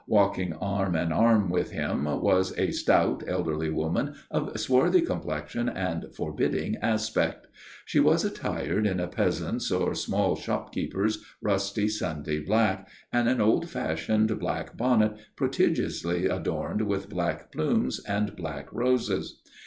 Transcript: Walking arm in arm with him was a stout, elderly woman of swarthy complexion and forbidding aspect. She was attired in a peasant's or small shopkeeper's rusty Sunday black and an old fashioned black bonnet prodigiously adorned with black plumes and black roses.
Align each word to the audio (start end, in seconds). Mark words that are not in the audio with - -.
Walking 0.07 0.53
arm 0.53 0.95
in 0.95 1.11
arm 1.11 1.47
with 1.47 1.69
him 1.69 2.05
was 2.05 2.57
a 2.57 2.71
stout, 2.71 3.21
elderly 3.27 3.69
woman 3.69 4.15
of 4.31 4.59
swarthy 4.59 5.01
complexion 5.01 5.69
and 5.69 6.07
forbidding 6.15 6.75
aspect. 6.77 7.45
She 7.85 7.99
was 7.99 8.25
attired 8.25 8.87
in 8.87 8.99
a 8.99 9.05
peasant's 9.07 9.69
or 9.71 9.93
small 9.93 10.35
shopkeeper's 10.35 11.23
rusty 11.39 11.87
Sunday 11.87 12.39
black 12.39 12.87
and 13.13 13.29
an 13.29 13.39
old 13.39 13.69
fashioned 13.69 14.39
black 14.39 14.75
bonnet 14.75 15.17
prodigiously 15.35 16.25
adorned 16.25 16.81
with 16.87 17.07
black 17.07 17.51
plumes 17.51 17.99
and 17.99 18.35
black 18.35 18.73
roses. 18.73 19.39